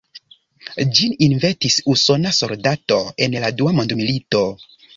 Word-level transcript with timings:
Ĝin 0.99 1.13
inventis 1.25 1.75
usona 1.93 2.33
soldato 2.39 2.99
en 3.27 3.39
la 3.47 3.55
Dua 3.61 3.77
mondmilito. 3.83 4.45